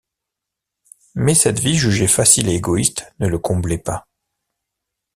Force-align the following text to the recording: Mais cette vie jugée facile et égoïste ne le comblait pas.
Mais 1.13 1.35
cette 1.35 1.59
vie 1.59 1.75
jugée 1.77 2.07
facile 2.07 2.49
et 2.49 2.55
égoïste 2.55 3.13
ne 3.19 3.27
le 3.27 3.37
comblait 3.37 3.77
pas. 3.77 4.07